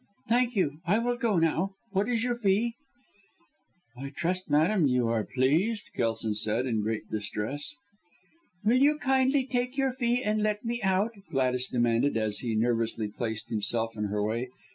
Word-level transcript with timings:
Thank 0.27 0.55
you! 0.55 0.79
I 0.83 0.97
will 0.97 1.15
go 1.15 1.37
now. 1.37 1.75
What 1.91 2.07
is 2.09 2.23
your 2.23 2.33
fee?" 2.35 2.73
"I 3.95 4.09
trust, 4.09 4.49
madam, 4.49 4.87
you 4.87 5.07
are 5.09 5.23
pleased," 5.23 5.91
Kelson 5.95 6.33
said 6.33 6.65
in 6.65 6.81
great 6.81 7.11
distress. 7.11 7.75
"Will 8.65 8.77
you 8.81 8.97
kindly 8.97 9.45
take 9.45 9.77
your 9.77 9.91
fee 9.91 10.23
and 10.23 10.41
let 10.41 10.65
me 10.65 10.81
out," 10.81 11.11
Gladys 11.29 11.67
demanded, 11.67 12.17
as 12.17 12.39
he 12.39 12.55
nervously 12.55 13.09
placed 13.09 13.49
himself 13.51 13.95
in 13.95 14.05
her 14.05 14.23
way. 14.23 14.49